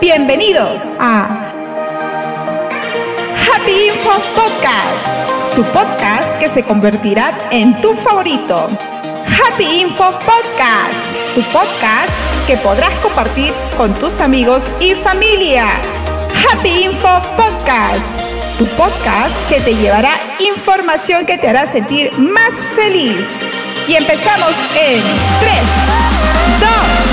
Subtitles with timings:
[0.00, 1.52] Bienvenidos a
[3.54, 8.68] Happy Info Podcast, tu podcast que se convertirá en tu favorito.
[9.26, 12.10] Happy Info Podcast, tu podcast
[12.46, 15.66] que podrás compartir con tus amigos y familia.
[16.50, 18.26] Happy Info Podcast,
[18.58, 23.50] tu podcast que te llevará información que te hará sentir más feliz.
[23.88, 25.02] Y empezamos en
[25.40, 25.62] 3,
[26.60, 27.11] 2,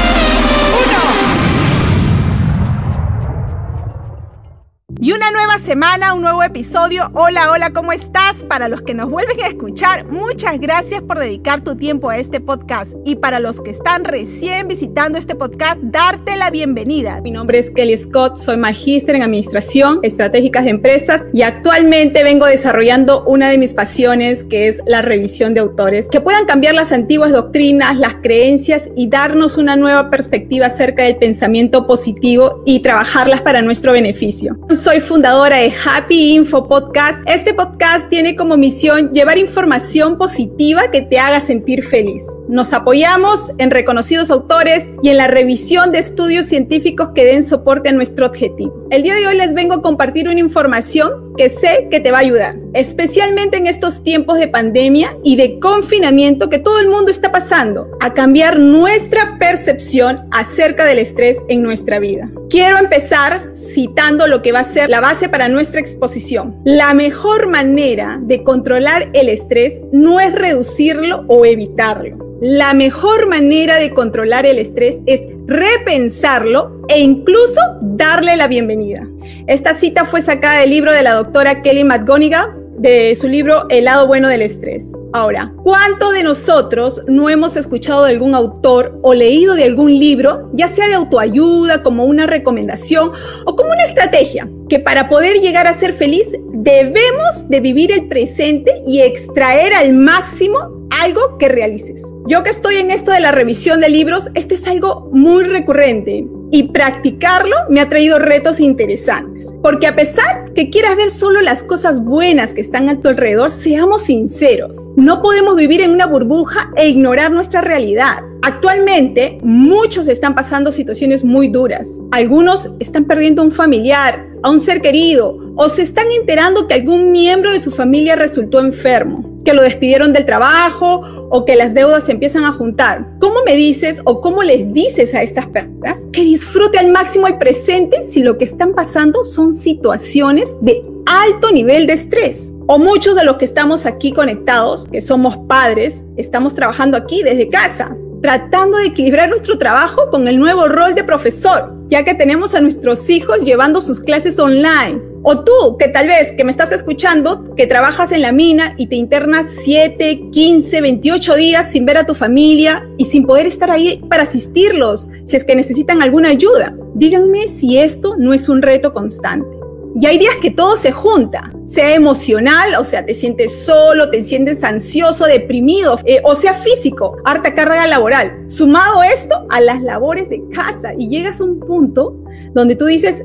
[5.01, 7.09] Y una nueva semana, un nuevo episodio.
[7.13, 8.43] Hola, hola, ¿cómo estás?
[8.43, 12.41] Para los que nos vuelven a escuchar, muchas gracias por dedicar tu tiempo a este
[12.41, 12.95] podcast.
[13.05, 17.21] Y para los que están recién visitando este podcast, darte la bienvenida.
[17.21, 22.45] Mi nombre es Kelly Scott, soy magíster en Administración Estratégicas de Empresas y actualmente vengo
[22.45, 26.91] desarrollando una de mis pasiones que es la revisión de autores, que puedan cambiar las
[26.91, 33.39] antiguas doctrinas, las creencias y darnos una nueva perspectiva acerca del pensamiento positivo y trabajarlas
[33.39, 34.57] para nuestro beneficio
[34.88, 37.21] soy fundadora de Happy Info Podcast.
[37.27, 42.23] Este podcast tiene como misión llevar información positiva que te haga sentir feliz.
[42.47, 47.89] Nos apoyamos en reconocidos autores y en la revisión de estudios científicos que den soporte
[47.89, 48.87] a nuestro objetivo.
[48.89, 52.17] El día de hoy les vengo a compartir una información que sé que te va
[52.17, 57.11] a ayudar, especialmente en estos tiempos de pandemia y de confinamiento que todo el mundo
[57.11, 62.31] está pasando, a cambiar nuestra percepción acerca del estrés en nuestra vida.
[62.49, 66.55] Quiero empezar citando lo que va a ser la base para nuestra exposición.
[66.63, 73.79] La mejor manera de controlar el estrés no es reducirlo o evitarlo la mejor manera
[73.79, 79.05] de controlar el estrés es repensarlo e incluso darle la bienvenida.
[79.47, 83.85] Esta cita fue sacada del libro de la doctora Kelly McGonigal de su libro El
[83.85, 84.85] lado bueno del estrés.
[85.11, 90.49] Ahora, ¿cuánto de nosotros no hemos escuchado de algún autor o leído de algún libro,
[90.53, 93.11] ya sea de autoayuda, como una recomendación
[93.45, 98.07] o como una estrategia, que para poder llegar a ser feliz debemos de vivir el
[98.07, 102.01] presente y extraer al máximo algo que realices.
[102.27, 106.27] Yo que estoy en esto de la revisión de libros, este es algo muy recurrente
[106.51, 109.51] y practicarlo me ha traído retos interesantes.
[109.61, 113.51] Porque a pesar que quieras ver solo las cosas buenas que están a tu alrededor,
[113.51, 118.23] seamos sinceros, no podemos vivir en una burbuja e ignorar nuestra realidad.
[118.41, 121.87] Actualmente, muchos están pasando situaciones muy duras.
[122.11, 126.75] Algunos están perdiendo a un familiar, a un ser querido, o se están enterando que
[126.75, 131.73] algún miembro de su familia resultó enfermo que lo despidieron del trabajo o que las
[131.73, 133.07] deudas se empiezan a juntar.
[133.19, 137.37] ¿Cómo me dices o cómo les dices a estas personas que disfrute al máximo el
[137.37, 142.51] presente si lo que están pasando son situaciones de alto nivel de estrés?
[142.67, 147.49] O muchos de los que estamos aquí conectados, que somos padres, estamos trabajando aquí desde
[147.49, 152.53] casa, tratando de equilibrar nuestro trabajo con el nuevo rol de profesor, ya que tenemos
[152.55, 156.71] a nuestros hijos llevando sus clases online o tú, que tal vez que me estás
[156.71, 161.97] escuchando, que trabajas en la mina y te internas 7, 15, 28 días sin ver
[161.97, 166.29] a tu familia y sin poder estar ahí para asistirlos si es que necesitan alguna
[166.29, 166.75] ayuda.
[166.95, 169.58] Díganme si esto no es un reto constante.
[169.95, 174.23] Y hay días que todo se junta, sea emocional, o sea, te sientes solo, te
[174.23, 178.45] sientes ansioso, deprimido, eh, o sea, físico, harta carga laboral.
[178.47, 182.15] Sumado esto a las labores de casa y llegas a un punto
[182.53, 183.23] donde tú dices,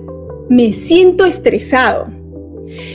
[0.48, 2.08] me siento estresado.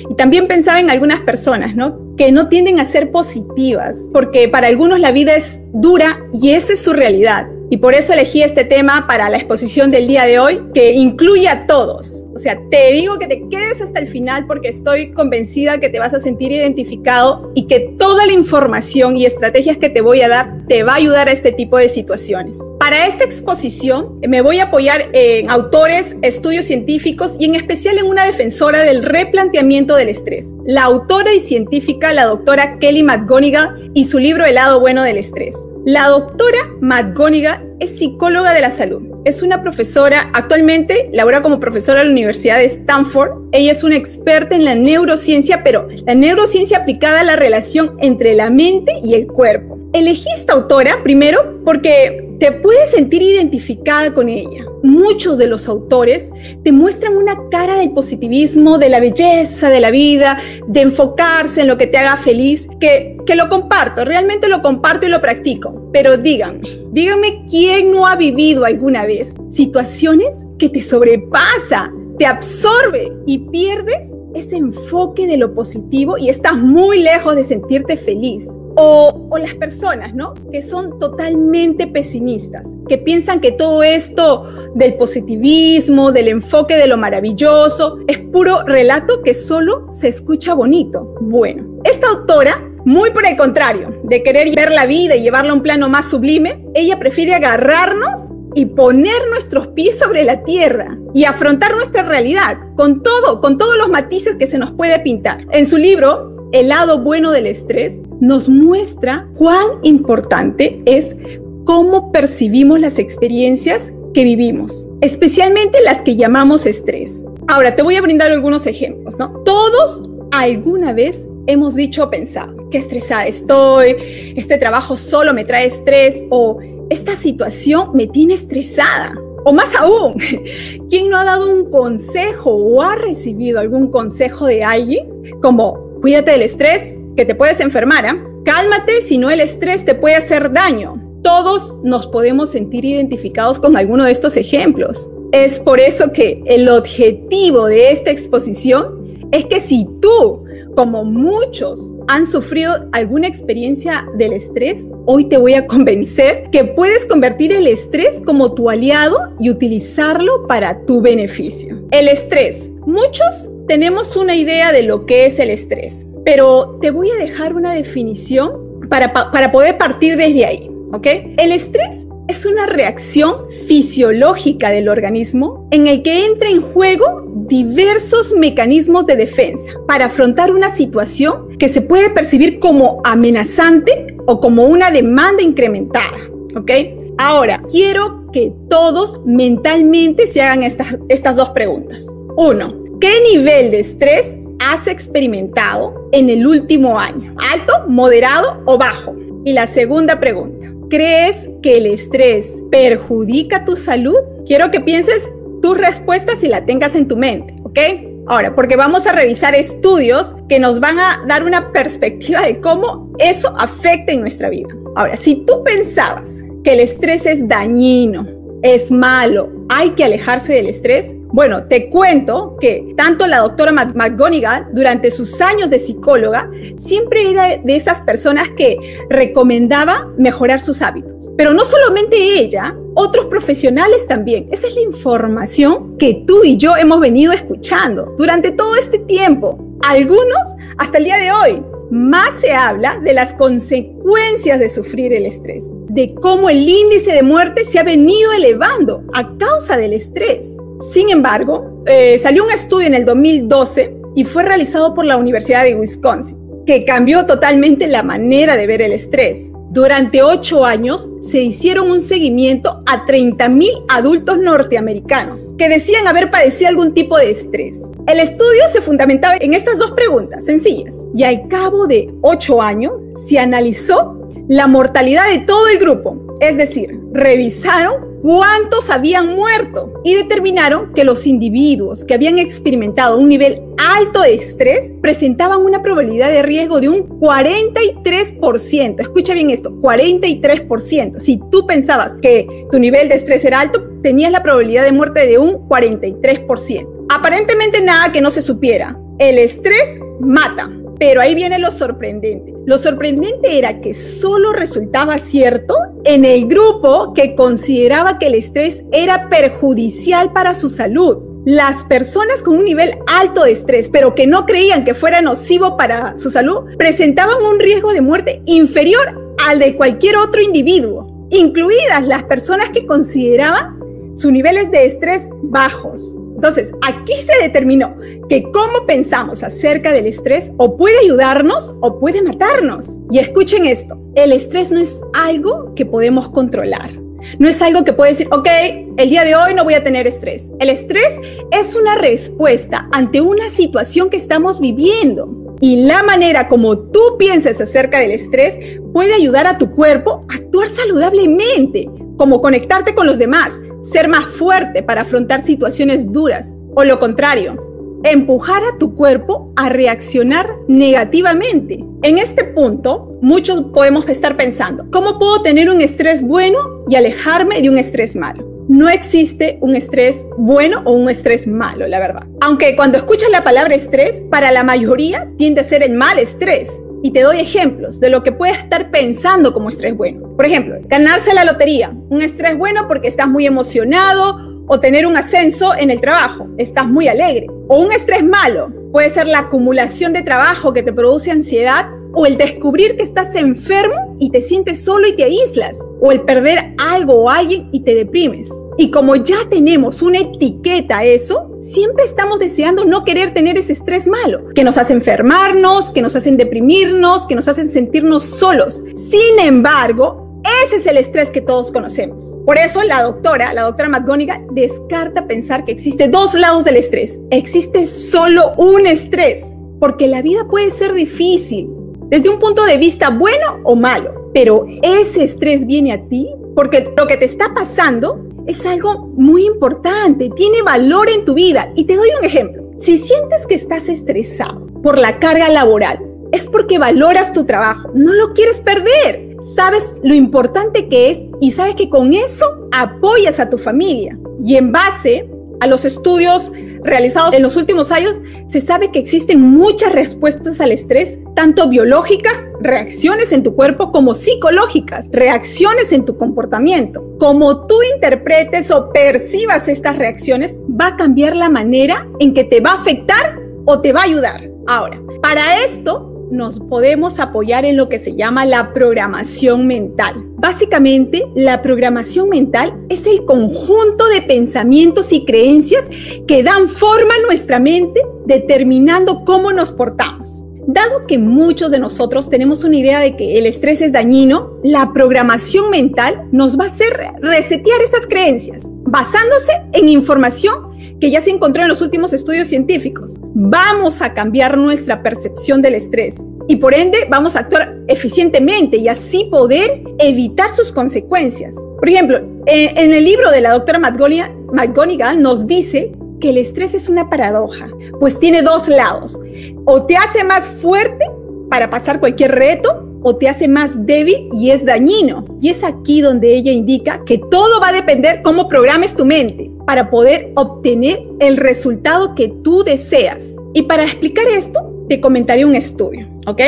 [0.10, 2.16] Y también pensaba en algunas personas, ¿no?
[2.18, 6.74] Que no tienden a ser positivas, porque para algunos la vida es dura y esa
[6.74, 7.48] es su realidad.
[7.72, 11.48] Y por eso elegí este tema para la exposición del día de hoy, que incluye
[11.48, 12.24] a todos.
[12.34, 16.00] O sea, te digo que te quedes hasta el final porque estoy convencida que te
[16.00, 20.30] vas a sentir identificado y que toda la información y estrategias que te voy a
[20.30, 22.58] dar te va a ayudar a este tipo de situaciones.
[22.80, 28.06] Para esta exposición me voy a apoyar en autores, estudios científicos y en especial en
[28.06, 34.06] una defensora del replanteamiento del estrés, la autora y científica, la doctora Kelly McGonigal y
[34.06, 35.56] su libro El lado bueno del estrés.
[35.86, 39.02] La doctora McGonigal es psicóloga de la salud.
[39.24, 43.48] Es una profesora, actualmente labora como profesora en la Universidad de Stanford.
[43.54, 48.36] Ella es una experta en la neurociencia, pero la neurociencia aplicada a la relación entre
[48.36, 49.79] la mente y el cuerpo.
[49.92, 54.66] Elegí esta autora primero porque te puedes sentir identificada con ella.
[54.84, 56.30] Muchos de los autores
[56.64, 61.68] te muestran una cara del positivismo, de la belleza de la vida, de enfocarse en
[61.68, 65.90] lo que te haga feliz, que, que lo comparto, realmente lo comparto y lo practico.
[65.92, 66.62] Pero díganme,
[66.92, 74.12] díganme quién no ha vivido alguna vez situaciones que te sobrepasa, te absorbe y pierdes
[74.36, 78.48] ese enfoque de lo positivo y estás muy lejos de sentirte feliz.
[78.82, 80.34] O, las personas, ¿no?
[80.52, 86.98] Que son totalmente pesimistas, que piensan que todo esto del positivismo, del enfoque de lo
[86.98, 91.16] maravilloso, es puro relato que solo se escucha bonito.
[91.22, 95.56] Bueno, esta autora muy por el contrario, de querer ver la vida y llevarla a
[95.56, 98.22] un plano más sublime, ella prefiere agarrarnos
[98.56, 103.78] y poner nuestros pies sobre la tierra y afrontar nuestra realidad con todo, con todos
[103.78, 105.46] los matices que se nos puede pintar.
[105.52, 111.16] En su libro, El lado bueno del estrés, nos muestra cuán importante es
[111.64, 117.24] cómo percibimos las experiencias que vivimos, especialmente las que llamamos estrés.
[117.48, 119.14] Ahora, te voy a brindar algunos ejemplos.
[119.46, 120.02] Todos
[120.32, 126.24] alguna vez hemos dicho o pensado, qué estresada estoy, este trabajo solo me trae estrés
[126.32, 126.58] o
[126.90, 129.14] esta situación me tiene estresada.
[129.46, 130.16] O más aún,
[130.90, 135.08] ¿quién no ha dado un consejo o ha recibido algún consejo de alguien
[135.42, 138.18] como cuídate del estrés, que te puedes enfermar, ¿eh?
[138.46, 141.02] cálmate, si no el estrés te puede hacer daño?
[141.22, 145.10] Todos nos podemos sentir identificados con alguno de estos ejemplos.
[145.32, 151.94] Es por eso que el objetivo de esta exposición es que si tú como muchos
[152.08, 157.68] han sufrido alguna experiencia del estrés, hoy te voy a convencer que puedes convertir el
[157.68, 161.82] estrés como tu aliado y utilizarlo para tu beneficio.
[161.92, 162.72] El estrés.
[162.86, 167.54] Muchos tenemos una idea de lo que es el estrés, pero te voy a dejar
[167.54, 168.52] una definición
[168.90, 170.72] para, para poder partir desde ahí.
[170.92, 171.06] ¿ok?
[171.38, 178.34] El estrés es una reacción fisiológica del organismo en el que entra en juego diversos
[178.34, 184.66] mecanismos de defensa para afrontar una situación que se puede percibir como amenazante o como
[184.66, 186.18] una demanda incrementada.
[186.56, 186.72] ¿Ok?
[187.20, 192.08] Ahora, quiero que todos mentalmente se hagan estas, estas dos preguntas.
[192.36, 197.36] Uno, ¿qué nivel de estrés has experimentado en el último año?
[197.54, 199.16] ¿Alto, moderado o bajo?
[199.46, 204.18] Y la segunda pregunta, ¿crees que el estrés perjudica tu salud?
[204.46, 205.32] Quiero que pienses
[205.62, 207.80] tus respuestas y la tengas en tu mente, ¿ok?
[208.28, 213.12] Ahora, porque vamos a revisar estudios que nos van a dar una perspectiva de cómo
[213.18, 214.70] eso afecta en nuestra vida.
[214.96, 218.28] Ahora, si tú pensabas que el estrés es dañino,
[218.62, 224.68] es malo, hay que alejarse del estrés, bueno, te cuento que tanto la doctora McGonigal,
[224.74, 228.78] durante sus años de psicóloga, siempre era de esas personas que
[229.10, 231.30] recomendaba mejorar sus hábitos.
[231.38, 234.50] Pero no solamente ella, otros profesionales también.
[234.52, 239.60] Esa es la información que tú y yo hemos venido escuchando durante todo este tiempo.
[239.88, 241.64] Algunos hasta el día de hoy.
[241.92, 247.24] Más se habla de las consecuencias de sufrir el estrés, de cómo el índice de
[247.24, 250.56] muerte se ha venido elevando a causa del estrés.
[250.80, 255.64] Sin embargo, eh, salió un estudio en el 2012 y fue realizado por la Universidad
[255.64, 259.52] de Wisconsin, que cambió totalmente la manera de ver el estrés.
[259.72, 266.70] Durante ocho años se hicieron un seguimiento a 30.000 adultos norteamericanos que decían haber padecido
[266.70, 267.78] algún tipo de estrés.
[268.08, 272.94] El estudio se fundamentaba en estas dos preguntas sencillas y al cabo de ocho años
[273.28, 280.16] se analizó la mortalidad de todo el grupo, es decir, revisaron cuántos habían muerto y
[280.16, 286.30] determinaron que los individuos que habían experimentado un nivel alto de estrés presentaban una probabilidad
[286.30, 289.02] de riesgo de un 43%.
[289.02, 291.20] Escucha bien esto, 43%.
[291.20, 295.28] Si tú pensabas que tu nivel de estrés era alto, tenías la probabilidad de muerte
[295.28, 296.88] de un 43%.
[297.10, 298.98] Aparentemente nada que no se supiera.
[299.18, 300.70] El estrés mata.
[301.00, 302.54] Pero ahí viene lo sorprendente.
[302.66, 308.84] Lo sorprendente era que solo resultaba cierto en el grupo que consideraba que el estrés
[308.92, 311.18] era perjudicial para su salud.
[311.46, 315.78] Las personas con un nivel alto de estrés, pero que no creían que fuera nocivo
[315.78, 322.04] para su salud, presentaban un riesgo de muerte inferior al de cualquier otro individuo, incluidas
[322.06, 323.80] las personas que consideraban
[324.16, 326.20] sus niveles de estrés bajos.
[326.40, 327.98] Entonces, aquí se determinó
[328.30, 332.96] que cómo pensamos acerca del estrés o puede ayudarnos o puede matarnos.
[333.12, 336.92] Y escuchen esto, el estrés no es algo que podemos controlar.
[337.40, 338.48] No es algo que puede decir, ok,
[338.96, 340.50] el día de hoy no voy a tener estrés.
[340.62, 341.20] El estrés
[341.52, 345.58] es una respuesta ante una situación que estamos viviendo.
[345.60, 348.58] Y la manera como tú pienses acerca del estrés
[348.94, 354.26] puede ayudar a tu cuerpo a actuar saludablemente, como conectarte con los demás, ser más
[354.26, 361.82] fuerte para afrontar situaciones duras o lo contrario, empujar a tu cuerpo a reaccionar negativamente.
[362.04, 367.62] En este punto, muchos podemos estar pensando, ¿cómo puedo tener un estrés bueno y alejarme
[367.62, 368.46] de un estrés malo?
[368.68, 372.28] No existe un estrés bueno o un estrés malo, la verdad.
[372.42, 376.70] Aunque cuando escuchas la palabra estrés, para la mayoría tiende a ser el mal estrés.
[377.02, 380.36] Y te doy ejemplos de lo que puedes estar pensando como estrés bueno.
[380.36, 381.94] Por ejemplo, ganarse la lotería.
[382.10, 386.48] Un estrés bueno porque estás muy emocionado o tener un ascenso en el trabajo.
[386.58, 387.48] Estás muy alegre.
[387.68, 388.72] O un estrés malo.
[388.92, 393.36] Puede ser la acumulación de trabajo que te produce ansiedad o el descubrir que estás
[393.36, 397.82] enfermo y te sientes solo y te aíslas, o el perder algo o alguien y
[397.82, 398.50] te deprimes.
[398.78, 403.74] Y como ya tenemos una etiqueta a eso, siempre estamos deseando no querer tener ese
[403.74, 408.82] estrés malo, que nos hace enfermarnos, que nos hacen deprimirnos, que nos hacen sentirnos solos.
[408.96, 410.30] Sin embargo,
[410.66, 412.34] ese es el estrés que todos conocemos.
[412.46, 417.20] Por eso la doctora, la doctora McGonigal, descarta pensar que existe dos lados del estrés.
[417.30, 421.70] Existe solo un estrés, porque la vida puede ser difícil,
[422.10, 426.92] desde un punto de vista bueno o malo, pero ese estrés viene a ti porque
[426.98, 431.72] lo que te está pasando es algo muy importante, tiene valor en tu vida.
[431.76, 432.64] Y te doy un ejemplo.
[432.78, 436.00] Si sientes que estás estresado por la carga laboral,
[436.32, 441.52] es porque valoras tu trabajo, no lo quieres perder, sabes lo importante que es y
[441.52, 444.18] sabes que con eso apoyas a tu familia.
[444.44, 446.52] Y en base a los estudios
[446.84, 452.34] realizados en los últimos años, se sabe que existen muchas respuestas al estrés, tanto biológicas,
[452.62, 457.04] reacciones en tu cuerpo, como psicológicas, reacciones en tu comportamiento.
[457.20, 462.62] Como tú interpretes o percibas estas reacciones, va a cambiar la manera en que te
[462.62, 464.50] va a afectar o te va a ayudar.
[464.68, 470.16] Ahora, para esto nos podemos apoyar en lo que se llama la programación mental.
[470.38, 475.88] Básicamente, la programación mental es el conjunto de pensamientos y creencias
[476.28, 480.44] que dan forma a nuestra mente determinando cómo nos portamos.
[480.72, 484.94] Dado que muchos de nosotros tenemos una idea de que el estrés es dañino, la
[484.94, 490.69] programación mental nos va a hacer resetear esas creencias, basándose en información
[491.00, 493.16] que ya se encontró en los últimos estudios científicos.
[493.34, 496.16] Vamos a cambiar nuestra percepción del estrés
[496.48, 501.56] y por ende vamos a actuar eficientemente y así poder evitar sus consecuencias.
[501.78, 502.18] Por ejemplo,
[502.48, 507.10] eh, en el libro de la doctora McGonigal nos dice que el estrés es una
[507.10, 507.68] paradoja,
[508.00, 509.20] pues tiene dos lados.
[509.66, 511.10] O te hace más fuerte
[511.50, 515.26] para pasar cualquier reto o te hace más débil y es dañino.
[515.42, 519.52] Y es aquí donde ella indica que todo va a depender cómo programes tu mente
[519.66, 523.36] para poder obtener el resultado que tú deseas.
[523.54, 526.42] Y para explicar esto, te comentaré un estudio, ¿ok?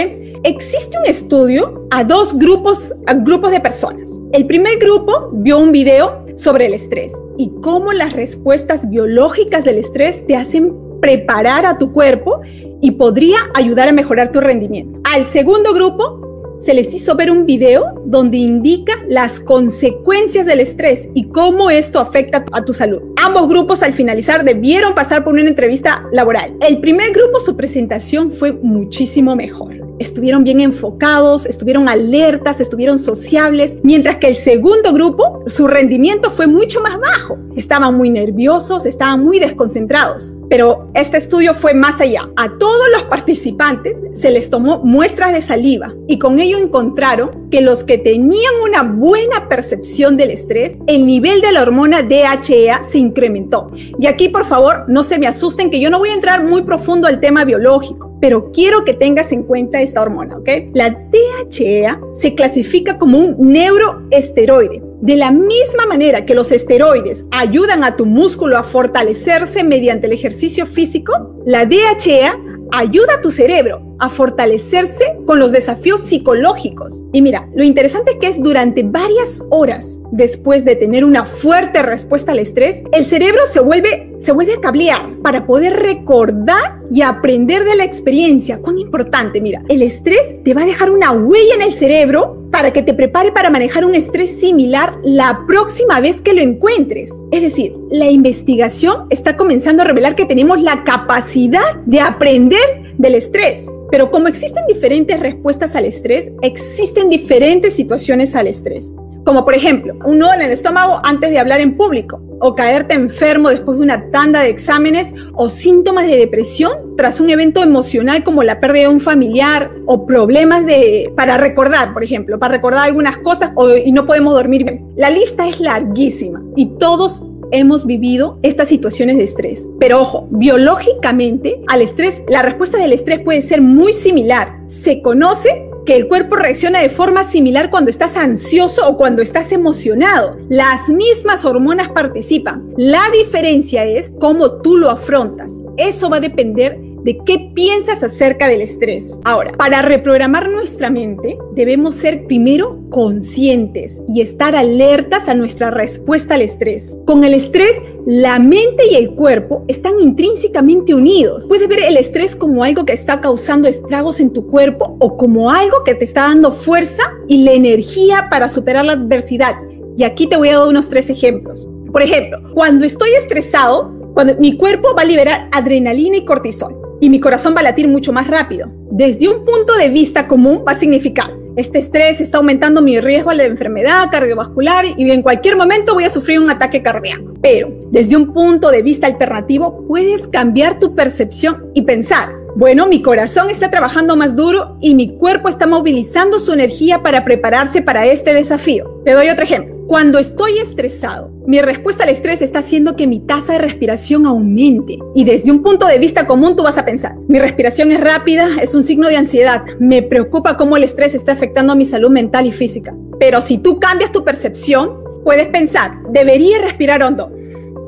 [0.43, 4.20] Existe un estudio a dos grupos, a grupos de personas.
[4.34, 9.77] El primer grupo vio un video sobre el estrés y cómo las respuestas biológicas del
[9.77, 12.41] estrés te hacen preparar a tu cuerpo
[12.81, 15.00] y podría ayudar a mejorar tu rendimiento.
[15.03, 16.31] Al segundo grupo
[16.62, 22.00] se les hizo ver un video donde indica las consecuencias del estrés y cómo esto
[22.00, 23.01] afecta a tu salud.
[23.18, 26.56] Ambos grupos al finalizar debieron pasar por una entrevista laboral.
[26.62, 29.75] El primer grupo su presentación fue muchísimo mejor.
[29.98, 36.48] Estuvieron bien enfocados, estuvieron alertas, estuvieron sociables, mientras que el segundo grupo su rendimiento fue
[36.48, 37.38] mucho más bajo.
[37.56, 40.32] Estaban muy nerviosos, estaban muy desconcentrados.
[40.51, 42.29] Pero este estudio fue más allá.
[42.36, 47.62] A todos los participantes se les tomó muestras de saliva y con ello encontraron que
[47.62, 52.98] los que tenían una buena percepción del estrés, el nivel de la hormona DHEA se
[52.98, 53.72] incrementó.
[53.98, 56.63] Y aquí, por favor, no se me asusten que yo no voy a entrar muy
[56.63, 60.50] profundo al tema biológico, pero quiero que tengas en cuenta esta hormona, ¿ok?
[60.74, 67.84] La DHEA se clasifica como un neuroesteroide de la misma manera que los esteroides ayudan
[67.84, 72.39] a tu músculo a fortalecerse mediante el ejercicio físico, la DHEA
[72.72, 77.03] ayuda a tu cerebro a fortalecerse con los desafíos psicológicos.
[77.13, 81.81] Y mira, lo interesante es que es durante varias horas después de tener una fuerte
[81.84, 87.01] respuesta al estrés, el cerebro se vuelve, se vuelve a cablear para poder recordar y
[87.01, 88.60] aprender de la experiencia.
[88.60, 92.72] Cuán importante, mira, el estrés te va a dejar una huella en el cerebro para
[92.72, 97.12] que te prepare para manejar un estrés similar la próxima vez que lo encuentres.
[97.32, 103.16] Es decir, la investigación está comenzando a revelar que tenemos la capacidad de aprender del
[103.16, 103.66] estrés.
[103.90, 108.94] Pero como existen diferentes respuestas al estrés, existen diferentes situaciones al estrés.
[109.25, 112.96] Como por ejemplo, un nudo en el estómago antes de hablar en público, o caerte
[112.96, 118.24] enfermo después de una tanda de exámenes, o síntomas de depresión tras un evento emocional
[118.24, 122.86] como la pérdida de un familiar, o problemas de, para recordar, por ejemplo, para recordar
[122.86, 124.82] algunas cosas o, y no podemos dormir.
[124.96, 129.70] La lista es larguísima y todos hemos vivido estas situaciones de estrés.
[129.80, 134.58] Pero ojo, biológicamente al estrés, la respuesta del estrés puede ser muy similar.
[134.68, 139.52] Se conoce que el cuerpo reacciona de forma similar cuando estás ansioso o cuando estás
[139.52, 140.38] emocionado.
[140.50, 142.74] Las mismas hormonas participan.
[142.78, 145.54] La diferencia es cómo tú lo afrontas.
[145.78, 149.20] Eso va a depender de qué piensas acerca del estrés.
[149.24, 156.36] Ahora, para reprogramar nuestra mente, debemos ser primero conscientes y estar alertas a nuestra respuesta
[156.36, 156.98] al estrés.
[157.05, 157.74] Con el estrés,
[158.05, 161.46] la mente y el cuerpo están intrínsecamente unidos.
[161.48, 165.51] Puedes ver el estrés como algo que está causando estragos en tu cuerpo o como
[165.51, 169.55] algo que te está dando fuerza y la energía para superar la adversidad.
[169.98, 171.67] Y aquí te voy a dar unos tres ejemplos.
[171.91, 177.10] Por ejemplo, cuando estoy estresado, cuando mi cuerpo va a liberar adrenalina y cortisol y
[177.10, 178.72] mi corazón va a latir mucho más rápido.
[178.91, 183.31] Desde un punto de vista común va a significar este estrés está aumentando mi riesgo
[183.31, 187.34] de enfermedad cardiovascular y en cualquier momento voy a sufrir un ataque cardíaco.
[187.41, 193.01] Pero desde un punto de vista alternativo puedes cambiar tu percepción y pensar, bueno, mi
[193.01, 198.05] corazón está trabajando más duro y mi cuerpo está movilizando su energía para prepararse para
[198.05, 199.01] este desafío.
[199.03, 199.81] Te doy otro ejemplo.
[199.92, 204.98] Cuando estoy estresado, mi respuesta al estrés está haciendo que mi tasa de respiración aumente.
[205.16, 208.48] Y desde un punto de vista común tú vas a pensar, mi respiración es rápida,
[208.62, 212.10] es un signo de ansiedad, me preocupa cómo el estrés está afectando a mi salud
[212.10, 212.96] mental y física.
[213.20, 214.94] Pero si tú cambias tu percepción,
[215.26, 217.30] puedes pensar, debería respirar hondo.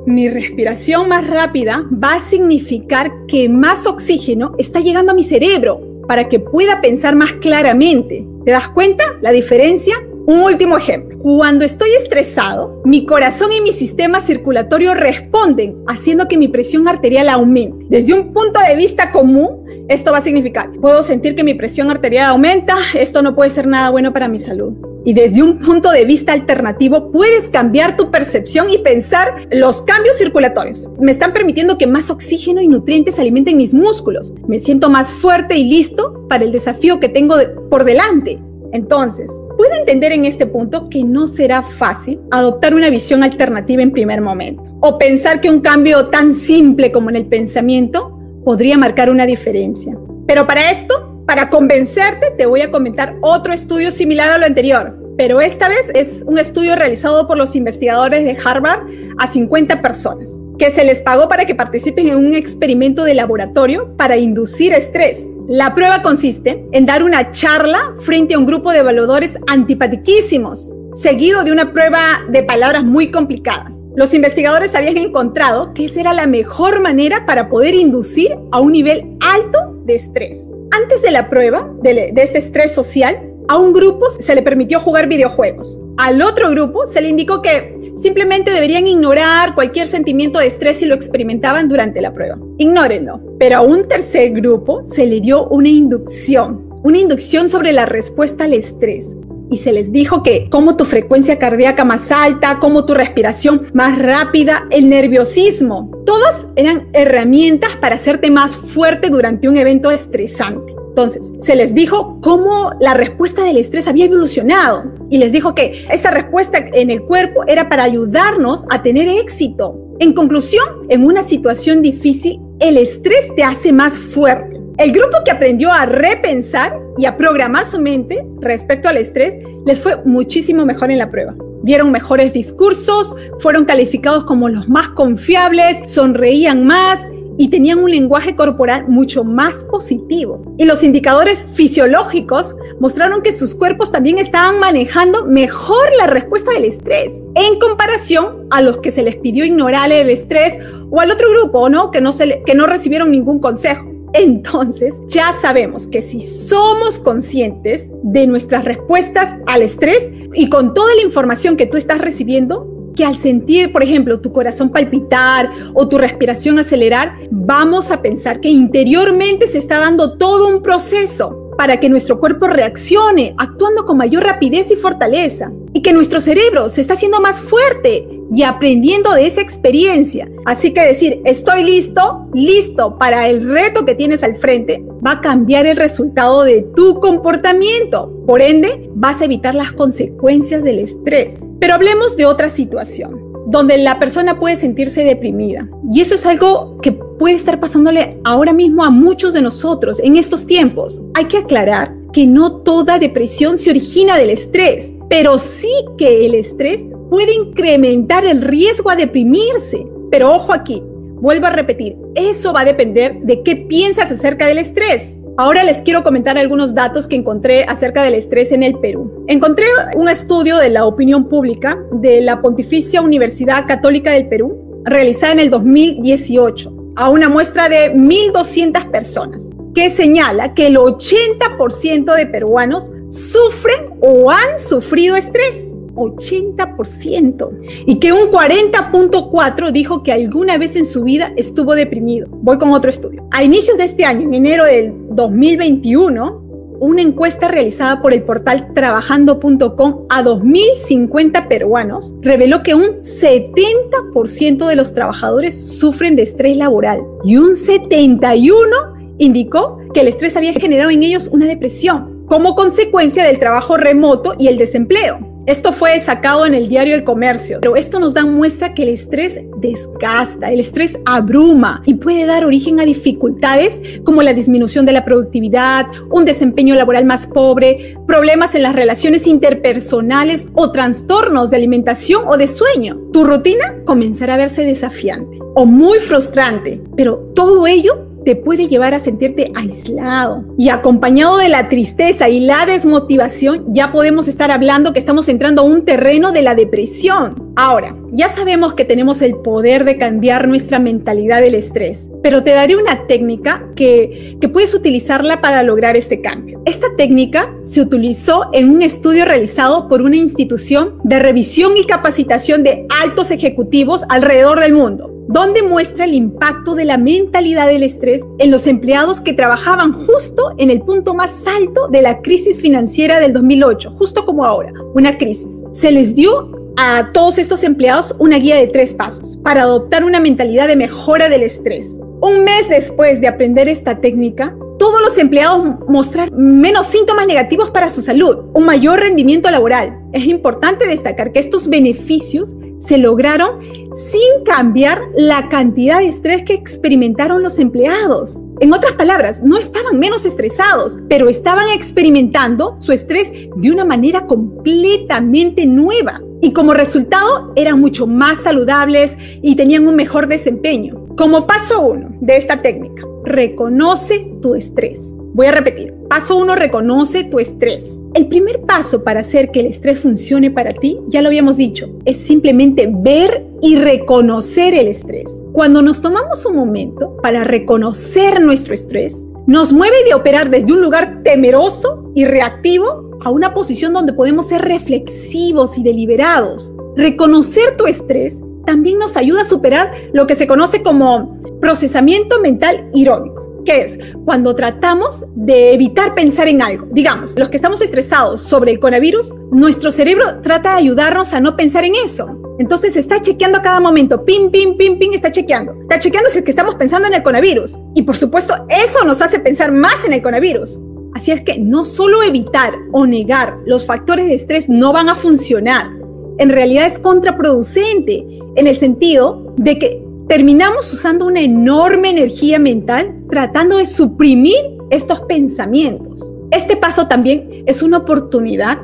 [0.05, 5.79] Mi respiración más rápida va a significar que más oxígeno está llegando a mi cerebro
[6.09, 8.27] para que pueda pensar más claramente.
[8.43, 9.95] ¿Te das cuenta la diferencia?
[10.25, 11.17] Un último ejemplo.
[11.19, 17.27] Cuando estoy estresado, mi corazón y mi sistema circulatorio responden, haciendo que mi presión arterial
[17.27, 17.85] aumente.
[17.89, 21.91] Desde un punto de vista común, esto va a significar, puedo sentir que mi presión
[21.91, 24.73] arterial aumenta, esto no puede ser nada bueno para mi salud.
[25.03, 30.17] Y desde un punto de vista alternativo, puedes cambiar tu percepción y pensar los cambios
[30.17, 30.89] circulatorios.
[31.01, 34.33] Me están permitiendo que más oxígeno y nutrientes alimenten mis músculos.
[34.47, 37.35] Me siento más fuerte y listo para el desafío que tengo
[37.69, 38.41] por delante.
[38.71, 39.29] Entonces,
[39.63, 44.19] puede entender en este punto que no será fácil adoptar una visión alternativa en primer
[44.19, 49.25] momento o pensar que un cambio tan simple como en el pensamiento podría marcar una
[49.25, 49.97] diferencia.
[50.27, 54.99] Pero para esto, para convencerte, te voy a comentar otro estudio similar a lo anterior,
[55.17, 58.81] pero esta vez es un estudio realizado por los investigadores de Harvard
[59.17, 63.95] a 50 personas, que se les pagó para que participen en un experimento de laboratorio
[63.97, 68.79] para inducir estrés la prueba consiste en dar una charla frente a un grupo de
[68.79, 73.73] evaluadores antipatiquísimos, seguido de una prueba de palabras muy complicadas.
[73.97, 78.71] Los investigadores habían encontrado que esa era la mejor manera para poder inducir a un
[78.71, 80.49] nivel alto de estrés.
[80.71, 85.07] Antes de la prueba de, este estrés social, a un grupo se le permitió jugar
[85.09, 85.77] videojuegos.
[85.97, 90.85] Al otro grupo se le indicó que simplemente deberían ignorar cualquier sentimiento de estrés si
[90.85, 92.37] lo experimentaban durante la prueba.
[92.57, 93.21] Ignórenlo.
[93.39, 98.45] Pero a un tercer grupo se le dio una inducción, una inducción sobre la respuesta
[98.45, 99.17] al estrés.
[99.49, 103.99] Y se les dijo que como tu frecuencia cardíaca más alta, como tu respiración más
[103.99, 110.72] rápida, el nerviosismo, todas eran herramientas para hacerte más fuerte durante un evento estresante.
[110.93, 115.87] Entonces, se les dijo cómo la respuesta del estrés había evolucionado y les dijo que
[115.89, 119.75] esa respuesta en el cuerpo era para ayudarnos a tener éxito.
[119.97, 124.61] En conclusión, en una situación difícil, el estrés te hace más fuerte.
[124.77, 129.33] El grupo que aprendió a repensar y a programar su mente respecto al estrés
[129.65, 131.33] les fue muchísimo mejor en la prueba.
[131.63, 137.03] Dieron mejores discursos, fueron calificados como los más confiables, sonreían más,
[137.37, 140.55] y tenían un lenguaje corporal mucho más positivo.
[140.57, 146.65] Y los indicadores fisiológicos mostraron que sus cuerpos también estaban manejando mejor la respuesta del
[146.65, 150.57] estrés en comparación a los que se les pidió ignorar el estrés
[150.89, 151.91] o al otro grupo, ¿no?
[151.91, 153.93] Que no, se que no recibieron ningún consejo.
[154.13, 160.93] Entonces, ya sabemos que si somos conscientes de nuestras respuestas al estrés y con toda
[160.95, 165.87] la información que tú estás recibiendo, que al sentir, por ejemplo, tu corazón palpitar o
[165.87, 171.79] tu respiración acelerar, vamos a pensar que interiormente se está dando todo un proceso para
[171.79, 176.81] que nuestro cuerpo reaccione, actuando con mayor rapidez y fortaleza, y que nuestro cerebro se
[176.81, 180.27] está haciendo más fuerte y aprendiendo de esa experiencia.
[180.45, 185.21] Así que decir, estoy listo, listo para el reto que tienes al frente, va a
[185.21, 188.11] cambiar el resultado de tu comportamiento.
[188.25, 191.35] Por ende, vas a evitar las consecuencias del estrés.
[191.59, 195.69] Pero hablemos de otra situación donde la persona puede sentirse deprimida.
[195.91, 200.15] Y eso es algo que puede estar pasándole ahora mismo a muchos de nosotros en
[200.15, 201.01] estos tiempos.
[201.13, 206.35] Hay que aclarar que no toda depresión se origina del estrés, pero sí que el
[206.35, 209.85] estrés puede incrementar el riesgo a deprimirse.
[210.09, 210.81] Pero ojo aquí,
[211.23, 215.15] vuelvo a repetir, eso va a depender de qué piensas acerca del estrés.
[215.37, 219.23] Ahora les quiero comentar algunos datos que encontré acerca del estrés en el Perú.
[219.29, 225.31] Encontré un estudio de la opinión pública de la Pontificia Universidad Católica del Perú, realizada
[225.31, 226.71] en el 2018.
[226.95, 234.29] a una muestra de 1.200 personas, que señala que el 80% de peruanos sufren o
[234.29, 235.72] han sufrido estrés.
[235.95, 237.49] 80%
[237.85, 242.27] y que un 40.4 dijo que alguna vez en su vida estuvo deprimido.
[242.29, 243.27] Voy con otro estudio.
[243.31, 246.43] A inicios de este año, en enero del 2021,
[246.79, 254.75] una encuesta realizada por el portal trabajando.com a 2.050 peruanos reveló que un 70% de
[254.75, 260.89] los trabajadores sufren de estrés laboral y un 71% indicó que el estrés había generado
[260.89, 265.32] en ellos una depresión como consecuencia del trabajo remoto y el desempleo.
[265.45, 268.89] Esto fue sacado en el diario El Comercio, pero esto nos da muestra que el
[268.89, 274.93] estrés desgasta, el estrés abruma y puede dar origen a dificultades como la disminución de
[274.93, 281.57] la productividad, un desempeño laboral más pobre, problemas en las relaciones interpersonales o trastornos de
[281.57, 283.01] alimentación o de sueño.
[283.11, 288.93] Tu rutina comenzará a verse desafiante o muy frustrante, pero todo ello te puede llevar
[288.93, 290.43] a sentirte aislado.
[290.57, 295.61] Y acompañado de la tristeza y la desmotivación, ya podemos estar hablando que estamos entrando
[295.61, 297.42] a un terreno de la depresión.
[297.55, 302.49] Ahora, ya sabemos que tenemos el poder de cambiar nuestra mentalidad del estrés, pero te
[302.49, 306.61] daré una técnica que, puedes utilizarla para lograr este cambio.
[306.65, 312.63] Esta técnica se utilizó en un estudio realizado por una institución de revisión y capacitación
[312.63, 318.21] de altos ejecutivos alrededor del mundo donde muestra el impacto de la mentalidad del estrés
[318.39, 323.19] en los empleados que trabajaban justo en el punto más alto de la crisis financiera
[323.19, 325.63] del 2008, justo como ahora, una crisis.
[325.71, 330.19] Se les dio a todos estos empleados una guía de tres pasos para adoptar una
[330.19, 331.97] mentalidad de mejora del estrés.
[332.23, 337.89] Un mes después de aprender esta técnica, todos los empleados mostraron menos síntomas negativos para
[337.89, 339.99] su salud, un mayor rendimiento laboral.
[340.13, 343.59] Es importante destacar que estos beneficios se lograron
[343.93, 348.39] sin cambiar la cantidad de estrés que experimentaron los empleados.
[348.61, 354.27] En otras palabras, no estaban menos estresados, pero estaban experimentando su estrés de una manera
[354.27, 356.21] completamente nueva.
[356.39, 361.02] Y como resultado, eran mucho más saludables y tenían un mejor desempeño.
[361.17, 364.99] Como paso uno de esta técnica, reconoce tu estrés.
[365.33, 365.93] Voy a repetir.
[366.09, 367.99] Paso uno, reconoce tu estrés.
[368.15, 371.87] El primer paso para hacer que el estrés funcione para ti, ya lo habíamos dicho,
[372.05, 375.43] es simplemente ver y reconocer el estrés.
[375.51, 380.81] Cuando nos tomamos un momento para reconocer nuestro estrés, nos mueve de operar desde un
[380.81, 386.71] lugar temeroso y reactivo a una posición donde podemos ser reflexivos y deliberados.
[386.95, 392.89] Reconocer tu estrés también nos ayuda a superar lo que se conoce como procesamiento mental
[392.93, 393.43] irónico.
[393.65, 393.97] ¿Qué es?
[394.25, 396.87] Cuando tratamos de evitar pensar en algo.
[396.91, 401.55] Digamos, los que estamos estresados sobre el coronavirus, nuestro cerebro trata de ayudarnos a no
[401.55, 402.37] pensar en eso.
[402.59, 405.73] Entonces está chequeando a cada momento, pim, pim, pim, pim, está chequeando.
[405.83, 407.77] Está chequeando si es que estamos pensando en el coronavirus.
[407.95, 410.77] Y por supuesto, eso nos hace pensar más en el coronavirus.
[411.15, 415.15] Así es que no solo evitar o negar los factores de estrés no van a
[415.15, 415.89] funcionar.
[416.37, 423.15] En realidad es contraproducente en el sentido de que terminamos usando una enorme energía mental
[423.29, 424.57] tratando de suprimir
[424.89, 426.31] estos pensamientos.
[426.51, 428.79] Este paso también es una oportunidad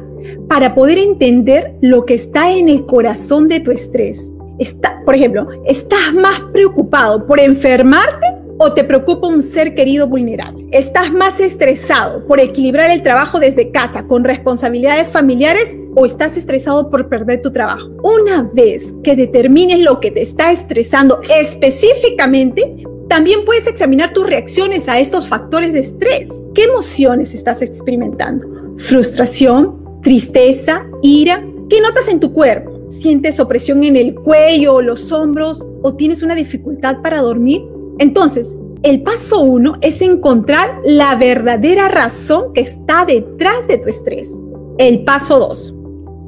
[0.47, 4.31] para poder entender lo que está en el corazón de tu estrés.
[4.57, 10.67] Está, por ejemplo, ¿estás más preocupado por enfermarte o te preocupa un ser querido vulnerable?
[10.71, 16.89] ¿Estás más estresado por equilibrar el trabajo desde casa con responsabilidades familiares o estás estresado
[16.89, 17.89] por perder tu trabajo?
[18.03, 24.87] Una vez que determines lo que te está estresando específicamente, también puedes examinar tus reacciones
[24.87, 26.29] a estos factores de estrés.
[26.53, 28.45] ¿Qué emociones estás experimentando?
[28.77, 30.01] ¿Frustración?
[30.03, 30.85] ¿Tristeza?
[31.01, 31.43] ¿Ira?
[31.69, 32.71] ¿Qué notas en tu cuerpo?
[32.89, 35.65] ¿Sientes opresión en el cuello o los hombros?
[35.81, 37.61] ¿O tienes una dificultad para dormir?
[37.99, 44.33] Entonces, el paso uno es encontrar la verdadera razón que está detrás de tu estrés.
[44.77, 45.75] El paso dos,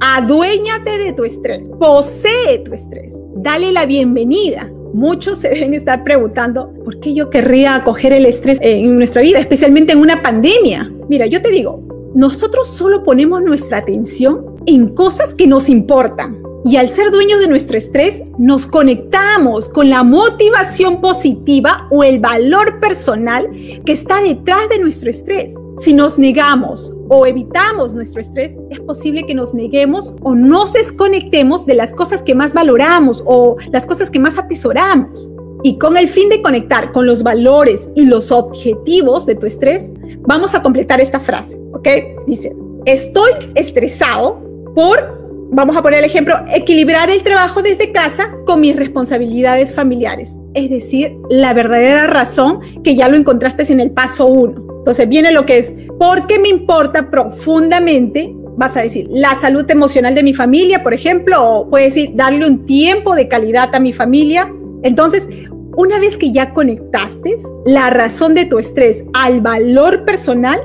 [0.00, 6.70] aduéñate de tu estrés, posee tu estrés, dale la bienvenida, Muchos se deben estar preguntando,
[6.84, 10.92] ¿por qué yo querría acoger el estrés en nuestra vida, especialmente en una pandemia?
[11.08, 11.82] Mira, yo te digo,
[12.14, 16.42] nosotros solo ponemos nuestra atención en cosas que nos importan.
[16.64, 22.20] Y al ser dueños de nuestro estrés, nos conectamos con la motivación positiva o el
[22.20, 23.48] valor personal
[23.84, 25.54] que está detrás de nuestro estrés.
[25.78, 31.66] Si nos negamos o evitamos nuestro estrés, es posible que nos neguemos o nos desconectemos
[31.66, 35.30] de las cosas que más valoramos o las cosas que más atesoramos.
[35.64, 39.92] Y con el fin de conectar con los valores y los objetivos de tu estrés,
[40.20, 41.88] vamos a completar esta frase, ¿ok?
[42.26, 48.60] Dice, estoy estresado por vamos a poner el ejemplo, equilibrar el trabajo desde casa con
[48.60, 50.36] mis responsabilidades familiares.
[50.54, 54.64] Es decir, la verdadera razón que ya lo encontraste en el paso uno.
[54.78, 60.14] Entonces viene lo que es, porque me importa profundamente, vas a decir, la salud emocional
[60.14, 63.92] de mi familia, por ejemplo, o puedes decir, darle un tiempo de calidad a mi
[63.92, 64.50] familia.
[64.82, 65.28] Entonces,
[65.76, 70.60] una vez que ya conectaste la razón de tu estrés al valor personal,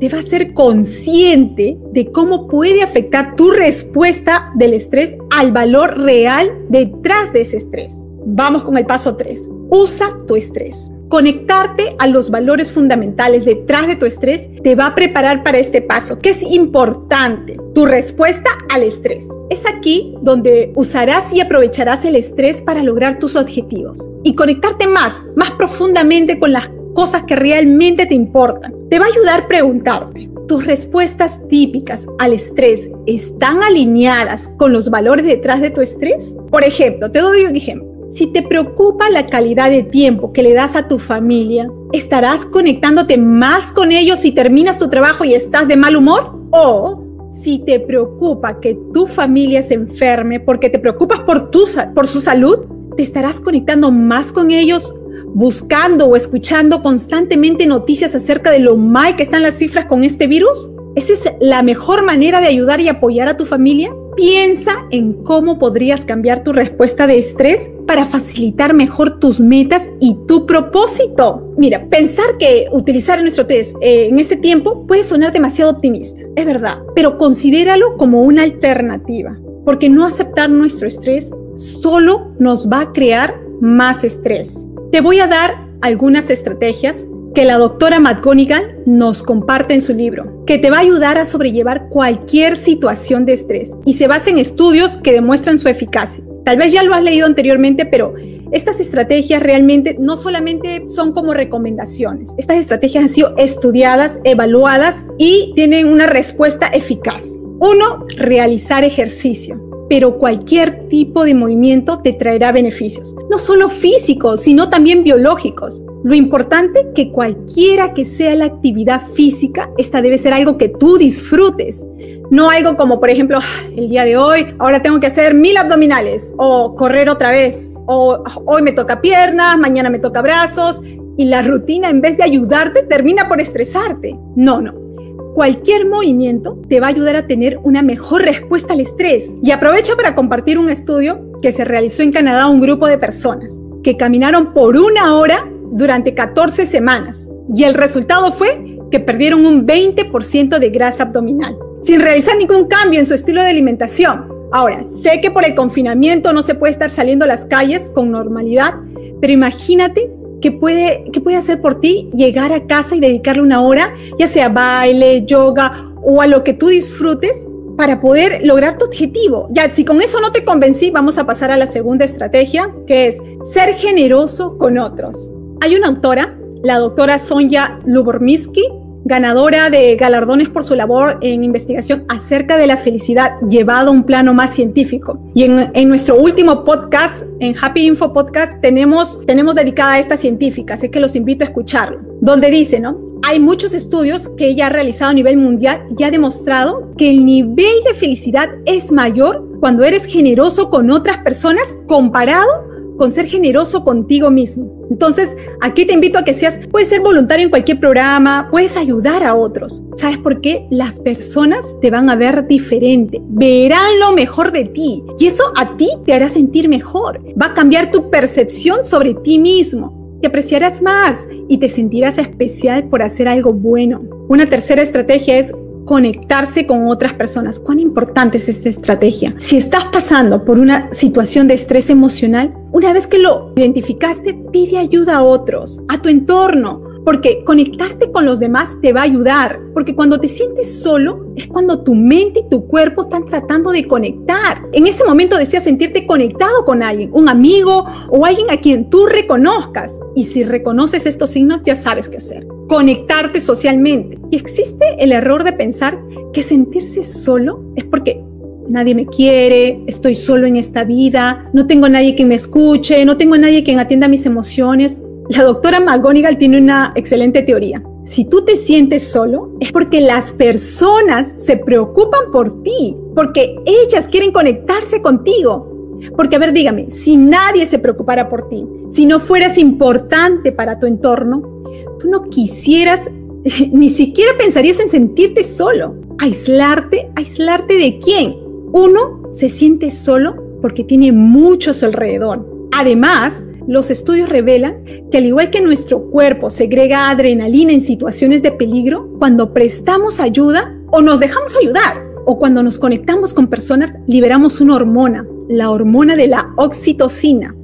[0.00, 5.98] te va a ser consciente de cómo puede afectar tu respuesta del estrés al valor
[5.98, 7.94] real detrás de ese estrés.
[8.24, 9.48] Vamos con el paso 3.
[9.68, 10.90] Usa tu estrés.
[11.10, 15.82] Conectarte a los valores fundamentales detrás de tu estrés te va a preparar para este
[15.82, 19.26] paso, que es importante, tu respuesta al estrés.
[19.50, 25.24] Es aquí donde usarás y aprovecharás el estrés para lograr tus objetivos y conectarte más,
[25.34, 28.74] más profundamente con las cosas que realmente te importan.
[28.88, 34.90] Te va a ayudar a preguntarte, ¿tus respuestas típicas al estrés están alineadas con los
[34.90, 36.36] valores detrás de tu estrés?
[36.50, 37.88] Por ejemplo, te doy un ejemplo.
[38.10, 43.16] Si te preocupa la calidad de tiempo que le das a tu familia, ¿estarás conectándote
[43.16, 46.36] más con ellos si terminas tu trabajo y estás de mal humor?
[46.50, 52.08] ¿O si te preocupa que tu familia se enferme porque te preocupas por, tu, por
[52.08, 54.92] su salud, ¿te estarás conectando más con ellos
[55.34, 60.26] buscando o escuchando constantemente noticias acerca de lo mal que están las cifras con este
[60.26, 60.70] virus?
[60.96, 63.94] ¿Esa es la mejor manera de ayudar y apoyar a tu familia?
[64.16, 70.16] Piensa en cómo podrías cambiar tu respuesta de estrés para facilitar mejor tus metas y
[70.26, 71.54] tu propósito.
[71.56, 76.44] Mira, pensar que utilizar nuestro test eh, en este tiempo puede sonar demasiado optimista, es
[76.44, 82.92] verdad, pero considéralo como una alternativa, porque no aceptar nuestro estrés solo nos va a
[82.92, 84.66] crear más estrés.
[84.92, 90.44] Te voy a dar algunas estrategias que la doctora McGonigal nos comparte en su libro,
[90.46, 94.38] que te va a ayudar a sobrellevar cualquier situación de estrés y se basa en
[94.38, 96.24] estudios que demuestran su eficacia.
[96.44, 98.14] Tal vez ya lo has leído anteriormente, pero
[98.50, 105.52] estas estrategias realmente no solamente son como recomendaciones, estas estrategias han sido estudiadas, evaluadas y
[105.54, 107.24] tienen una respuesta eficaz.
[107.60, 114.70] Uno, realizar ejercicio pero cualquier tipo de movimiento te traerá beneficios, no solo físicos, sino
[114.70, 115.82] también biológicos.
[116.04, 120.96] Lo importante que cualquiera que sea la actividad física, esta debe ser algo que tú
[120.96, 121.84] disfrutes,
[122.30, 125.56] no algo como por ejemplo, ah, el día de hoy, ahora tengo que hacer mil
[125.56, 130.80] abdominales o correr otra vez, o hoy me toca piernas, mañana me toca brazos,
[131.16, 134.16] y la rutina en vez de ayudarte termina por estresarte.
[134.36, 134.89] No, no.
[135.34, 139.30] Cualquier movimiento te va a ayudar a tener una mejor respuesta al estrés.
[139.42, 142.98] Y aprovecho para compartir un estudio que se realizó en Canadá a un grupo de
[142.98, 147.26] personas que caminaron por una hora durante 14 semanas.
[147.54, 153.00] Y el resultado fue que perdieron un 20% de grasa abdominal, sin realizar ningún cambio
[153.00, 154.26] en su estilo de alimentación.
[154.52, 158.10] Ahora, sé que por el confinamiento no se puede estar saliendo a las calles con
[158.10, 158.74] normalidad,
[159.20, 163.62] pero imagínate que puede, que puede hacer por ti llegar a casa y dedicarle una
[163.62, 168.84] hora, ya sea baile, yoga o a lo que tú disfrutes para poder lograr tu
[168.84, 169.48] objetivo.
[169.52, 173.08] Ya, si con eso no te convencí, vamos a pasar a la segunda estrategia, que
[173.08, 173.18] es
[173.52, 175.30] ser generoso con otros.
[175.60, 178.64] Hay una autora, la doctora Sonja Lubormisky,
[179.04, 184.04] ganadora de galardones por su labor en investigación acerca de la felicidad llevado a un
[184.04, 185.18] plano más científico.
[185.34, 190.74] Y en, nuestro último podcast, en Happy Info Podcast, tenemos, tenemos dedicada a esta científica,
[190.74, 192.98] así que los invito a escucharlo, donde dice, ¿no?
[193.22, 197.24] Hay muchos estudios que ella ha realizado a nivel mundial y ha demostrado que el
[197.24, 202.69] nivel de felicidad es mayor cuando eres generoso con otras personas comparado
[203.00, 204.86] con ser generoso contigo mismo.
[204.90, 209.24] Entonces, aquí te invito a que seas, puedes ser voluntario en cualquier programa, puedes ayudar
[209.24, 209.82] a otros.
[209.96, 210.66] ¿Sabes por qué?
[210.70, 215.78] Las personas te van a ver diferente, verán lo mejor de ti y eso a
[215.78, 217.22] ti te hará sentir mejor.
[217.40, 220.18] Va a cambiar tu percepción sobre ti mismo.
[220.20, 224.02] Te apreciarás más y te sentirás especial por hacer algo bueno.
[224.28, 225.54] Una tercera estrategia es
[225.84, 227.60] conectarse con otras personas.
[227.60, 229.34] ¿Cuán importante es esta estrategia?
[229.38, 234.78] Si estás pasando por una situación de estrés emocional, una vez que lo identificaste, pide
[234.78, 239.60] ayuda a otros, a tu entorno, porque conectarte con los demás te va a ayudar,
[239.72, 243.86] porque cuando te sientes solo es cuando tu mente y tu cuerpo están tratando de
[243.86, 244.62] conectar.
[244.72, 249.06] En ese momento deseas sentirte conectado con alguien, un amigo o alguien a quien tú
[249.06, 249.98] reconozcas.
[250.14, 252.46] Y si reconoces estos signos, ya sabes qué hacer.
[252.68, 254.18] Conectarte socialmente.
[254.30, 255.98] Y existe el error de pensar
[256.32, 258.22] que sentirse solo es porque
[258.68, 263.16] nadie me quiere, estoy solo en esta vida, no tengo nadie que me escuche, no
[263.16, 265.02] tengo nadie quien atienda mis emociones.
[265.30, 267.80] La doctora McGonigal tiene una excelente teoría.
[268.04, 274.08] Si tú te sientes solo, es porque las personas se preocupan por ti, porque ellas
[274.08, 276.00] quieren conectarse contigo.
[276.16, 280.80] Porque, a ver, dígame, si nadie se preocupara por ti, si no fueras importante para
[280.80, 281.62] tu entorno,
[282.00, 283.08] tú no quisieras,
[283.72, 285.94] ni siquiera pensarías en sentirte solo.
[286.18, 288.34] Aislarte, aislarte de quién?
[288.72, 292.44] Uno se siente solo porque tiene muchos alrededor.
[292.72, 298.52] Además, los estudios revelan que al igual que nuestro cuerpo segrega adrenalina en situaciones de
[298.52, 304.60] peligro, cuando prestamos ayuda o nos dejamos ayudar o cuando nos conectamos con personas, liberamos
[304.60, 307.54] una hormona, la hormona de la oxitocina.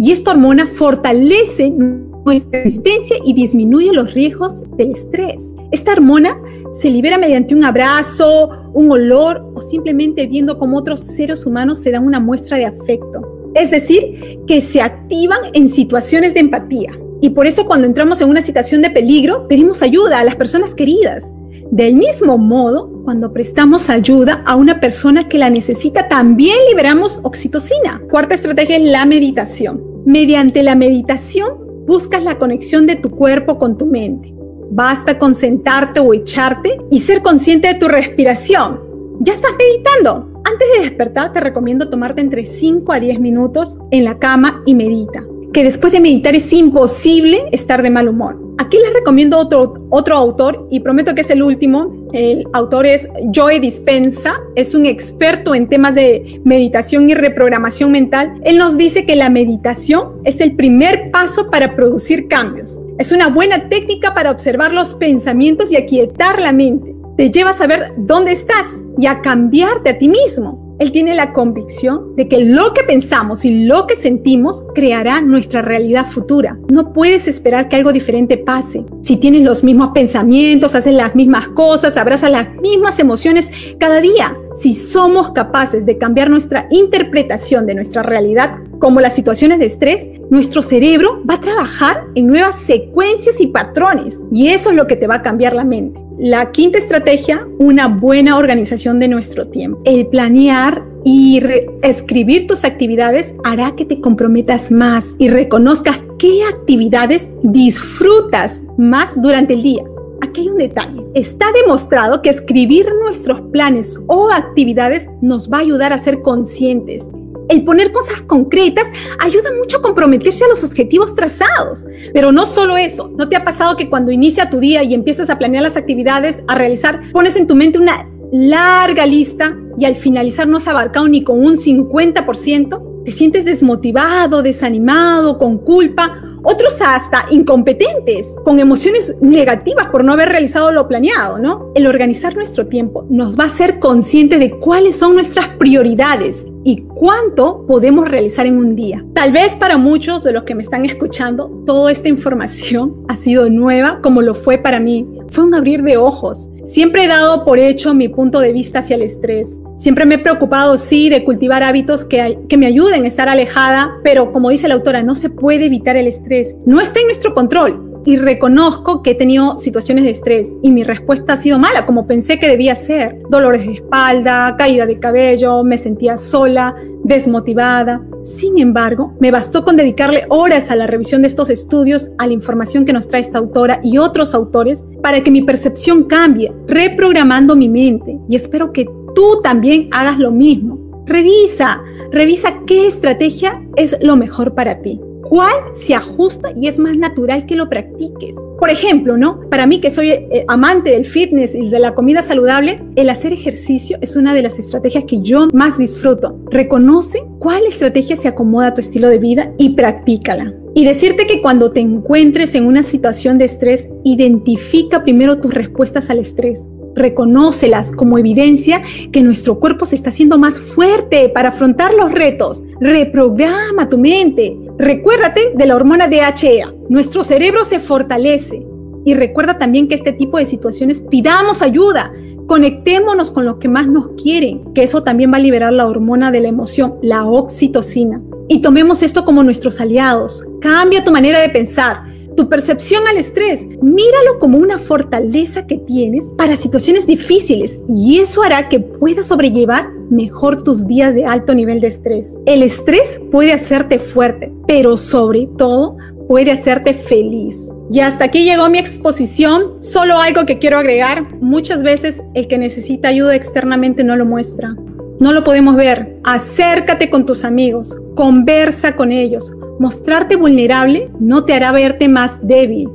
[0.00, 5.54] Y esta hormona fortalece nuestra resistencia y disminuye los riesgos del estrés.
[5.70, 6.36] Esta hormona
[6.72, 11.90] se libera mediante un abrazo, un olor o simplemente viendo cómo otros seres humanos se
[11.90, 13.35] dan una muestra de afecto.
[13.56, 16.92] Es decir, que se activan en situaciones de empatía.
[17.22, 20.74] Y por eso cuando entramos en una situación de peligro, pedimos ayuda a las personas
[20.74, 21.32] queridas.
[21.70, 28.02] Del mismo modo, cuando prestamos ayuda a una persona que la necesita, también liberamos oxitocina.
[28.10, 29.82] Cuarta estrategia es la meditación.
[30.04, 31.54] Mediante la meditación,
[31.86, 34.34] buscas la conexión de tu cuerpo con tu mente.
[34.70, 38.80] Basta con sentarte o echarte y ser consciente de tu respiración.
[39.20, 40.35] ¿Ya estás meditando?
[40.56, 44.74] Antes de despertar te recomiendo tomarte entre 5 a 10 minutos en la cama y
[44.74, 45.22] medita.
[45.52, 48.40] Que después de meditar es imposible estar de mal humor.
[48.56, 52.08] Aquí les recomiendo otro, otro autor y prometo que es el último.
[52.14, 58.40] El autor es Joe Dispensa, es un experto en temas de meditación y reprogramación mental.
[58.42, 62.80] Él nos dice que la meditación es el primer paso para producir cambios.
[62.96, 66.95] Es una buena técnica para observar los pensamientos y aquietar la mente.
[67.16, 70.76] Te lleva a saber dónde estás y a cambiarte a ti mismo.
[70.78, 75.62] Él tiene la convicción de que lo que pensamos y lo que sentimos creará nuestra
[75.62, 76.58] realidad futura.
[76.68, 78.84] No puedes esperar que algo diferente pase.
[79.00, 83.50] Si tienes los mismos pensamientos, haces las mismas cosas, abrazas las mismas emociones
[83.80, 89.58] cada día, si somos capaces de cambiar nuestra interpretación de nuestra realidad, como las situaciones
[89.58, 94.20] de estrés, nuestro cerebro va a trabajar en nuevas secuencias y patrones.
[94.30, 96.05] Y eso es lo que te va a cambiar la mente.
[96.18, 99.82] La quinta estrategia, una buena organización de nuestro tiempo.
[99.84, 101.42] El planear y
[101.82, 109.52] escribir tus actividades hará que te comprometas más y reconozcas qué actividades disfrutas más durante
[109.52, 109.84] el día.
[110.22, 111.04] Aquí hay un detalle.
[111.12, 117.10] Está demostrado que escribir nuestros planes o actividades nos va a ayudar a ser conscientes
[117.48, 118.86] el poner cosas concretas
[119.18, 121.84] ayuda mucho a comprometerse a los objetivos trazados.
[122.12, 125.30] Pero no solo eso, ¿no te ha pasado que cuando inicia tu día y empiezas
[125.30, 129.94] a planear las actividades a realizar, pones en tu mente una larga lista y al
[129.94, 133.04] finalizar no has abarcado ni con un 50%?
[133.04, 136.22] ¿Te sientes desmotivado, desanimado, con culpa?
[136.42, 141.72] Otros hasta incompetentes, con emociones negativas por no haber realizado lo planeado, ¿no?
[141.74, 146.78] El organizar nuestro tiempo nos va a hacer conscientes de cuáles son nuestras prioridades y
[146.78, 149.04] cuánto podemos realizar en un día.
[149.14, 153.48] Tal vez para muchos de los que me están escuchando, toda esta información ha sido
[153.48, 155.06] nueva como lo fue para mí.
[155.28, 156.48] Fue un abrir de ojos.
[156.64, 159.60] Siempre he dado por hecho mi punto de vista hacia el estrés.
[159.76, 164.00] Siempre me he preocupado, sí, de cultivar hábitos que, que me ayuden a estar alejada,
[164.02, 166.56] pero como dice la autora, no se puede evitar el estrés.
[166.66, 170.84] No está en nuestro control y reconozco que he tenido situaciones de estrés y mi
[170.84, 173.20] respuesta ha sido mala, como pensé que debía ser.
[173.28, 178.00] Dolores de espalda, caída de cabello, me sentía sola, desmotivada.
[178.24, 182.32] Sin embargo, me bastó con dedicarle horas a la revisión de estos estudios, a la
[182.32, 187.56] información que nos trae esta autora y otros autores, para que mi percepción cambie, reprogramando
[187.56, 188.18] mi mente.
[188.28, 191.04] Y espero que tú también hagas lo mismo.
[191.06, 196.96] Revisa, revisa qué estrategia es lo mejor para ti cuál se ajusta y es más
[196.96, 198.36] natural que lo practiques.
[198.58, 199.40] Por ejemplo, ¿no?
[199.50, 203.32] Para mí que soy eh, amante del fitness y de la comida saludable, el hacer
[203.32, 206.38] ejercicio es una de las estrategias que yo más disfruto.
[206.50, 210.54] Reconoce cuál estrategia se acomoda a tu estilo de vida y practícala.
[210.74, 216.10] Y decirte que cuando te encuentres en una situación de estrés, identifica primero tus respuestas
[216.10, 216.62] al estrés
[216.96, 222.62] reconócelas como evidencia que nuestro cuerpo se está haciendo más fuerte para afrontar los retos.
[222.80, 224.56] Reprograma tu mente.
[224.78, 226.74] Recuérdate de la hormona DHEA.
[226.88, 228.66] Nuestro cerebro se fortalece.
[229.04, 232.12] Y recuerda también que este tipo de situaciones pidamos ayuda.
[232.46, 236.30] Conectémonos con los que más nos quieren, que eso también va a liberar la hormona
[236.30, 238.20] de la emoción, la oxitocina.
[238.48, 240.46] Y tomemos esto como nuestros aliados.
[240.60, 242.04] Cambia tu manera de pensar
[242.36, 243.64] tu percepción al estrés.
[243.82, 249.90] Míralo como una fortaleza que tienes para situaciones difíciles y eso hará que puedas sobrellevar
[250.10, 252.36] mejor tus días de alto nivel de estrés.
[252.46, 255.96] El estrés puede hacerte fuerte, pero sobre todo
[256.28, 257.72] puede hacerte feliz.
[257.90, 259.80] Y hasta aquí llegó mi exposición.
[259.80, 261.34] Solo algo que quiero agregar.
[261.40, 264.74] Muchas veces el que necesita ayuda externamente no lo muestra.
[265.20, 266.16] No lo podemos ver.
[266.24, 267.96] Acércate con tus amigos.
[268.16, 269.52] Conversa con ellos.
[269.78, 272.88] Mostrarte vulnerable no te hará verte más débil.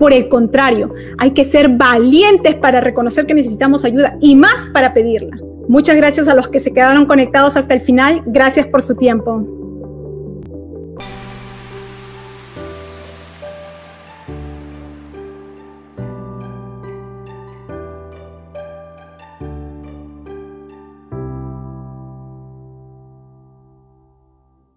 [0.00, 4.94] Por el contrario, hay que ser valientes para reconocer que necesitamos ayuda y más para
[4.94, 5.36] pedirla.
[5.68, 8.22] Muchas gracias a los que se quedaron conectados hasta el final.
[8.26, 9.67] Gracias por su tiempo.